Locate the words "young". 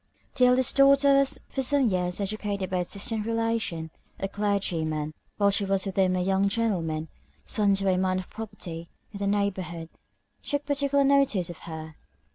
6.23-6.49